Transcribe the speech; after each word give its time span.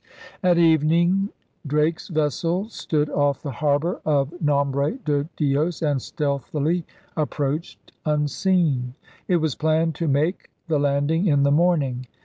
At 0.41 0.57
evening 0.57 1.29
Drake's 1.67 2.07
vessel 2.07 2.67
stood 2.69 3.07
off 3.11 3.43
the 3.43 3.51
harbor 3.51 4.01
of 4.03 4.33
Nombre 4.41 4.93
de 4.93 5.25
Dios 5.37 5.83
and 5.83 6.01
stealthily 6.01 6.87
approached 7.15 7.91
unseen. 8.03 8.95
It 9.27 9.35
was 9.37 9.53
planned 9.53 9.93
to 10.01 10.07
make 10.07 10.49
the 10.67 10.79
landing 10.79 11.27
in 11.27 11.43
the 11.43 11.51
morning. 11.51 12.07